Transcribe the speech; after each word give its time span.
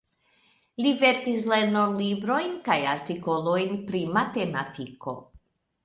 Li 0.85 0.93
verkis 1.01 1.45
lernolibrojn 1.51 2.57
kaj 2.71 2.79
artikolojn 2.95 3.79
pri 3.89 4.05
matematiko. 4.19 5.21